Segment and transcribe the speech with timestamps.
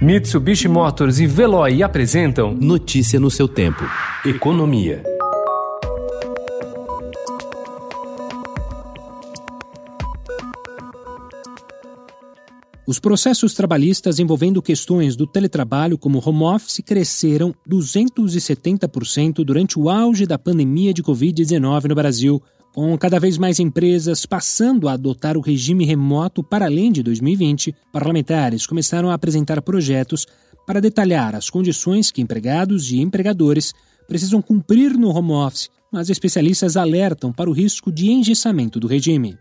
[0.00, 3.82] Mitsubishi Motors e Veloy apresentam Notícia no seu tempo.
[4.26, 5.02] Economia.
[12.86, 20.26] Os processos trabalhistas envolvendo questões do teletrabalho como home office cresceram 270% durante o auge
[20.26, 22.42] da pandemia de Covid-19 no Brasil,
[22.76, 27.74] com cada vez mais empresas passando a adotar o regime remoto para além de 2020.
[27.90, 30.26] Parlamentares começaram a apresentar projetos
[30.66, 33.72] para detalhar as condições que empregados e empregadores
[34.06, 39.38] precisam cumprir no home office, mas especialistas alertam para o risco de engessamento do regime.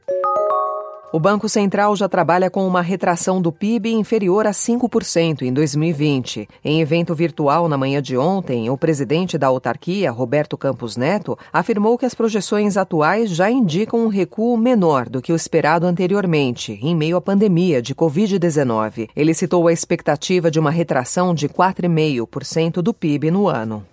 [1.15, 6.45] O Banco Central já trabalha com uma retração do PIB inferior a 5% em 2020.
[6.61, 11.97] Em evento virtual na manhã de ontem, o presidente da autarquia, Roberto Campos Neto, afirmou
[11.97, 16.93] que as projeções atuais já indicam um recuo menor do que o esperado anteriormente, em
[16.93, 19.07] meio à pandemia de Covid-19.
[19.16, 23.85] Ele citou a expectativa de uma retração de 4,5% do PIB no ano.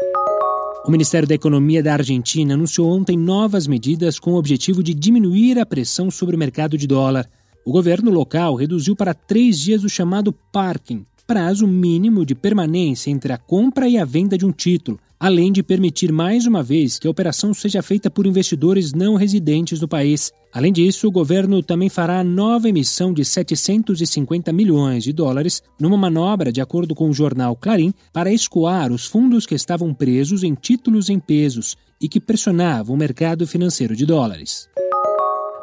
[0.85, 5.57] O Ministério da Economia da Argentina anunciou ontem novas medidas com o objetivo de diminuir
[5.61, 7.31] a pressão sobre o mercado de dólar.
[7.65, 13.33] O governo local reduziu para três dias o chamado parking, prazo mínimo de permanência entre
[13.33, 17.07] a compra e a venda de um título, além de permitir mais uma vez que
[17.07, 20.33] a operação seja feita por investidores não residentes no país.
[20.53, 26.51] Além disso, o governo também fará nova emissão de 750 milhões de dólares numa manobra,
[26.51, 31.09] de acordo com o jornal Clarim, para escoar os fundos que estavam presos em títulos
[31.09, 34.69] em pesos e que pressionavam o mercado financeiro de dólares.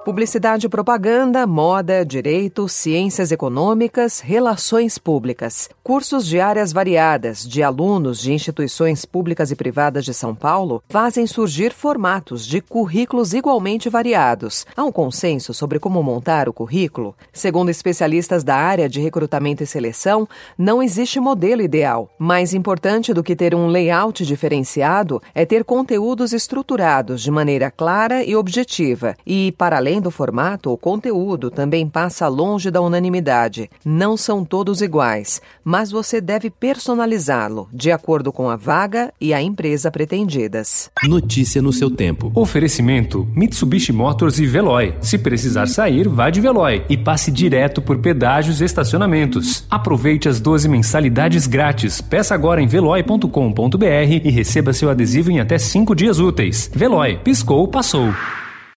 [0.09, 5.69] Publicidade e propaganda, moda, direito, ciências econômicas, relações públicas.
[5.83, 11.27] Cursos de áreas variadas de alunos de instituições públicas e privadas de São Paulo fazem
[11.27, 14.66] surgir formatos de currículos igualmente variados.
[14.75, 17.16] Há um consenso sobre como montar o currículo?
[17.31, 22.09] Segundo especialistas da área de recrutamento e seleção, não existe modelo ideal.
[22.17, 28.23] Mais importante do que ter um layout diferenciado é ter conteúdos estruturados de maneira clara
[28.23, 33.69] e objetiva e, para além Além do formato, o conteúdo também passa longe da unanimidade.
[33.83, 39.41] Não são todos iguais, mas você deve personalizá-lo de acordo com a vaga e a
[39.41, 40.89] empresa pretendidas.
[41.03, 42.31] Notícia no seu tempo.
[42.33, 44.95] Oferecimento: Mitsubishi Motors e Veloy.
[45.01, 49.66] Se precisar sair, vá de Veloy e passe direto por pedágios e estacionamentos.
[49.69, 51.99] Aproveite as 12 mensalidades grátis.
[51.99, 53.85] Peça agora em veloy.com.br
[54.23, 56.71] e receba seu adesivo em até 5 dias úteis.
[56.73, 58.13] Veloy, piscou, passou.